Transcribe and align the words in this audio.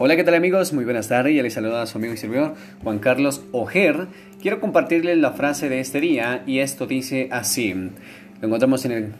Hola, 0.00 0.14
¿qué 0.14 0.22
tal 0.22 0.34
amigos? 0.34 0.72
Muy 0.72 0.84
buenas 0.84 1.08
tardes. 1.08 1.34
Ya 1.34 1.42
les 1.42 1.54
saluda 1.54 1.82
a 1.82 1.86
su 1.86 1.98
amigo 1.98 2.14
y 2.14 2.16
servidor 2.16 2.54
Juan 2.84 3.00
Carlos 3.00 3.42
Ojer. 3.50 4.06
Quiero 4.40 4.60
compartirles 4.60 5.18
la 5.18 5.32
frase 5.32 5.68
de 5.68 5.80
este 5.80 6.00
día 6.00 6.44
y 6.46 6.60
esto 6.60 6.86
dice 6.86 7.28
así. 7.32 7.74
Lo 7.74 8.46
encontramos 8.46 8.84
en 8.84 8.92
el 8.92 9.12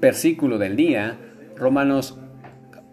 versículo 0.00 0.58
del 0.58 0.76
día, 0.76 1.18
Romanos 1.56 2.16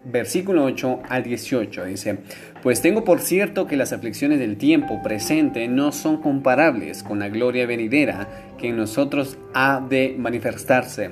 versículo 0.04 0.64
8 0.64 1.02
al 1.08 1.22
18. 1.22 1.84
Dice, 1.84 2.18
pues 2.64 2.82
tengo 2.82 3.04
por 3.04 3.20
cierto 3.20 3.68
que 3.68 3.76
las 3.76 3.92
aflicciones 3.92 4.40
del 4.40 4.56
tiempo 4.56 5.00
presente 5.00 5.68
no 5.68 5.92
son 5.92 6.20
comparables 6.20 7.04
con 7.04 7.20
la 7.20 7.28
gloria 7.28 7.64
venidera 7.64 8.26
que 8.58 8.70
en 8.70 8.76
nosotros 8.76 9.38
ha 9.54 9.80
de 9.88 10.16
manifestarse. 10.18 11.10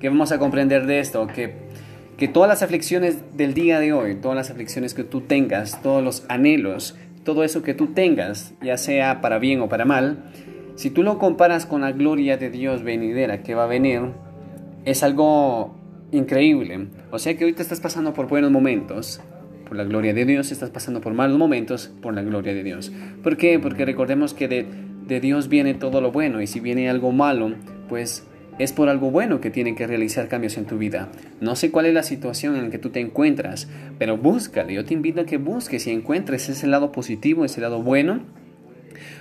¿Qué 0.00 0.08
vamos 0.08 0.32
a 0.32 0.40
comprender 0.40 0.84
de 0.84 0.98
esto? 0.98 1.28
Que 1.28 1.65
que 2.16 2.28
todas 2.28 2.48
las 2.48 2.62
aflicciones 2.62 3.18
del 3.36 3.54
día 3.54 3.78
de 3.78 3.92
hoy, 3.92 4.14
todas 4.14 4.36
las 4.36 4.50
aflicciones 4.50 4.94
que 4.94 5.04
tú 5.04 5.20
tengas, 5.20 5.82
todos 5.82 6.02
los 6.02 6.24
anhelos, 6.28 6.96
todo 7.24 7.44
eso 7.44 7.62
que 7.62 7.74
tú 7.74 7.88
tengas, 7.88 8.54
ya 8.62 8.78
sea 8.78 9.20
para 9.20 9.38
bien 9.38 9.60
o 9.60 9.68
para 9.68 9.84
mal, 9.84 10.30
si 10.76 10.90
tú 10.90 11.02
lo 11.02 11.18
comparas 11.18 11.66
con 11.66 11.82
la 11.82 11.92
gloria 11.92 12.36
de 12.36 12.50
Dios 12.50 12.82
venidera 12.82 13.42
que 13.42 13.54
va 13.54 13.64
a 13.64 13.66
venir, 13.66 14.12
es 14.84 15.02
algo 15.02 15.74
increíble. 16.12 16.88
O 17.10 17.18
sea 17.18 17.36
que 17.36 17.44
ahorita 17.44 17.62
estás 17.62 17.80
pasando 17.80 18.14
por 18.14 18.28
buenos 18.28 18.50
momentos, 18.50 19.20
por 19.66 19.76
la 19.76 19.84
gloria 19.84 20.14
de 20.14 20.24
Dios, 20.24 20.52
estás 20.52 20.70
pasando 20.70 21.00
por 21.00 21.12
malos 21.12 21.38
momentos, 21.38 21.90
por 22.00 22.14
la 22.14 22.22
gloria 22.22 22.54
de 22.54 22.62
Dios. 22.62 22.92
¿Por 23.22 23.36
qué? 23.36 23.58
Porque 23.58 23.84
recordemos 23.84 24.32
que 24.32 24.48
de, 24.48 24.66
de 25.06 25.20
Dios 25.20 25.48
viene 25.48 25.74
todo 25.74 26.00
lo 26.00 26.12
bueno 26.12 26.40
y 26.40 26.46
si 26.46 26.60
viene 26.60 26.88
algo 26.88 27.12
malo, 27.12 27.54
pues 27.88 28.24
es 28.58 28.72
por 28.72 28.88
algo 28.88 29.10
bueno 29.10 29.40
que 29.40 29.50
tienen 29.50 29.76
que 29.76 29.86
realizar 29.86 30.28
cambios 30.28 30.56
en 30.56 30.64
tu 30.64 30.78
vida. 30.78 31.08
No 31.40 31.56
sé 31.56 31.70
cuál 31.70 31.86
es 31.86 31.94
la 31.94 32.02
situación 32.02 32.56
en 32.56 32.64
la 32.64 32.70
que 32.70 32.78
tú 32.78 32.90
te 32.90 33.00
encuentras, 33.00 33.68
pero 33.98 34.16
búscale. 34.16 34.74
Yo 34.74 34.84
te 34.84 34.94
invito 34.94 35.20
a 35.20 35.26
que 35.26 35.36
busques 35.36 35.86
y 35.86 35.90
encuentres 35.90 36.48
ese 36.48 36.66
lado 36.66 36.92
positivo, 36.92 37.44
ese 37.44 37.60
lado 37.60 37.82
bueno. 37.82 38.20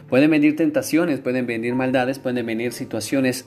Pueden 0.10 0.32
venir 0.32 0.56
tentaciones, 0.56 1.20
pueden 1.20 1.48
venir 1.48 1.76
maldades, 1.76 2.20
pueden 2.20 2.46
venir 2.46 2.72
situaciones 2.72 3.46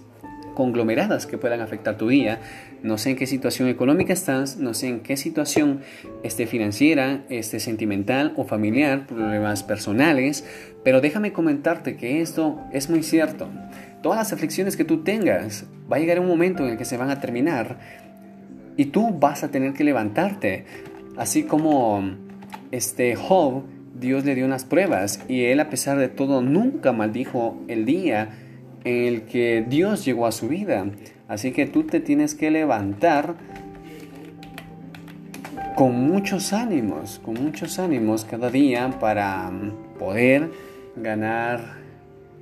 conglomeradas 0.59 1.27
que 1.27 1.39
puedan 1.39 1.61
afectar 1.61 1.97
tu 1.97 2.09
día. 2.09 2.41
No 2.83 2.99
sé 2.99 3.11
en 3.11 3.17
qué 3.17 3.29
situación 3.29 3.69
económica 3.69 4.13
estás, 4.13 4.57
no 4.57 4.75
sé 4.75 4.89
en 4.89 5.01
qué 5.01 5.17
situación 5.17 5.83
esté 6.25 6.49
financiera, 6.49 7.23
esté 7.29 7.61
sentimental 7.61 8.33
o 8.37 8.45
familiar, 8.45 9.07
problemas 9.07 9.63
personales, 9.63 10.45
pero 10.83 11.01
déjame 11.01 11.33
comentarte 11.33 11.97
que 11.97 12.21
esto 12.21 12.61
es 12.73 12.91
muy 12.91 13.05
cierto. 13.05 13.49
Todas 14.03 14.19
las 14.19 14.33
aflicciones 14.33 14.77
que 14.77 14.85
tú 14.85 15.03
tengas, 15.03 15.67
va 15.91 15.97
a 15.97 15.99
llegar 15.99 16.21
un 16.21 16.29
momento 16.29 16.65
en 16.65 16.71
el 16.71 16.79
que 16.79 16.85
se 16.85 16.97
van 16.97 17.11
a 17.11 17.21
terminar 17.21 17.79
y 18.77 18.87
tú 18.87 19.11
vas 19.19 19.43
a 19.43 19.51
tener 19.51 19.75
que 19.75 19.85
levantarte. 19.85 20.65
Así 21.17 21.43
como 21.43 22.03
este 22.71 23.17
Job, 23.17 23.65
Dios 23.99 24.25
le 24.25 24.35
dio 24.35 24.45
unas 24.45 24.65
pruebas 24.65 25.21
y 25.29 25.45
él 25.45 25.59
a 25.61 25.69
pesar 25.69 25.99
de 25.99 26.09
todo 26.09 26.43
nunca 26.43 26.93
maldijo 26.93 27.59
el 27.67 27.85
día 27.85 28.31
en 28.85 29.07
el 29.07 29.23
que 29.23 29.65
Dios 29.69 30.05
llegó 30.05 30.27
a 30.27 30.33
su 30.33 30.49
vida. 30.49 30.87
Así 31.27 31.51
que 31.51 31.67
tú 31.67 31.83
te 31.83 32.01
tienes 32.01 32.35
que 32.35 32.51
levantar 32.51 33.35
con 35.75 35.95
muchos 35.95 36.53
ánimos, 36.53 37.21
con 37.25 37.35
muchos 37.35 37.79
ánimos 37.79 38.25
cada 38.25 38.51
día 38.51 38.99
para 39.01 39.51
poder 39.99 40.51
ganar 40.97 41.79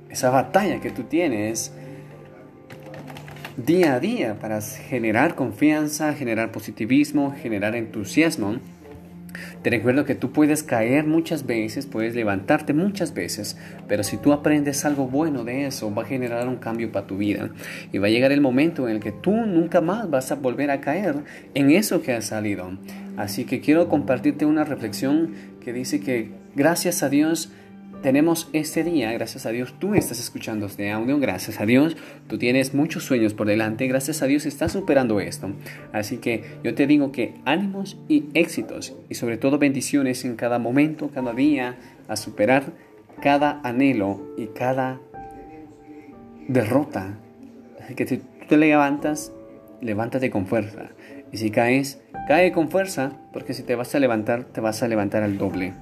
esa 0.09 0.29
batalla 0.29 0.79
que 0.79 0.91
tú 0.91 1.03
tienes 1.03 1.71
día 3.57 3.95
a 3.95 3.99
día 3.99 4.35
para 4.39 4.61
generar 4.61 5.35
confianza, 5.35 6.13
generar 6.13 6.51
positivismo, 6.51 7.35
generar 7.41 7.75
entusiasmo. 7.75 8.57
Te 9.61 9.69
recuerdo 9.69 10.05
que 10.05 10.15
tú 10.15 10.31
puedes 10.31 10.63
caer 10.63 11.05
muchas 11.05 11.45
veces, 11.45 11.85
puedes 11.85 12.15
levantarte 12.15 12.73
muchas 12.73 13.13
veces, 13.13 13.57
pero 13.87 14.03
si 14.03 14.17
tú 14.17 14.31
aprendes 14.31 14.85
algo 14.85 15.07
bueno 15.07 15.43
de 15.43 15.67
eso, 15.67 15.93
va 15.93 16.03
a 16.03 16.05
generar 16.05 16.47
un 16.47 16.57
cambio 16.57 16.91
para 16.91 17.07
tu 17.07 17.17
vida. 17.17 17.49
Y 17.91 17.97
va 17.97 18.07
a 18.07 18.09
llegar 18.11 18.31
el 18.31 18.41
momento 18.41 18.87
en 18.87 18.95
el 18.95 19.01
que 19.01 19.11
tú 19.11 19.31
nunca 19.31 19.81
más 19.81 20.09
vas 20.09 20.31
a 20.31 20.35
volver 20.35 20.71
a 20.71 20.81
caer 20.81 21.17
en 21.53 21.71
eso 21.71 22.01
que 22.01 22.13
has 22.13 22.25
salido. 22.25 22.77
Así 23.17 23.45
que 23.45 23.59
quiero 23.59 23.89
compartirte 23.89 24.45
una 24.45 24.63
reflexión 24.63 25.33
que 25.63 25.73
dice 25.73 25.99
que 25.99 26.31
gracias 26.55 27.03
a 27.03 27.09
Dios, 27.09 27.51
tenemos 28.01 28.49
este 28.53 28.83
día, 28.83 29.11
gracias 29.13 29.45
a 29.45 29.49
Dios, 29.49 29.73
tú 29.79 29.95
estás 29.95 30.19
escuchando 30.19 30.65
este 30.67 30.91
audio, 30.91 31.19
gracias 31.19 31.59
a 31.59 31.65
Dios, 31.65 31.97
tú 32.27 32.37
tienes 32.37 32.73
muchos 32.73 33.03
sueños 33.03 33.33
por 33.33 33.47
delante, 33.47 33.87
gracias 33.87 34.21
a 34.21 34.27
Dios 34.27 34.45
estás 34.45 34.71
superando 34.71 35.19
esto. 35.19 35.51
Así 35.93 36.17
que 36.17 36.43
yo 36.63 36.75
te 36.75 36.87
digo 36.87 37.11
que 37.11 37.35
ánimos 37.45 37.97
y 38.07 38.25
éxitos 38.33 38.95
y 39.09 39.15
sobre 39.15 39.37
todo 39.37 39.57
bendiciones 39.57 40.25
en 40.25 40.35
cada 40.35 40.59
momento, 40.59 41.09
cada 41.13 41.33
día, 41.33 41.77
a 42.07 42.15
superar 42.15 42.73
cada 43.21 43.61
anhelo 43.63 44.21
y 44.37 44.47
cada 44.47 44.99
derrota. 46.47 47.17
Así 47.81 47.95
que 47.95 48.07
si 48.07 48.17
tú 48.17 48.47
te 48.47 48.57
levantas, 48.57 49.31
levántate 49.81 50.29
con 50.29 50.45
fuerza. 50.45 50.89
Y 51.31 51.37
si 51.37 51.51
caes, 51.51 52.01
cae 52.27 52.51
con 52.51 52.69
fuerza, 52.69 53.13
porque 53.33 53.53
si 53.53 53.63
te 53.63 53.75
vas 53.75 53.93
a 53.95 53.99
levantar, 53.99 54.45
te 54.45 54.61
vas 54.61 54.81
a 54.83 54.87
levantar 54.87 55.23
al 55.23 55.37
doble. 55.37 55.73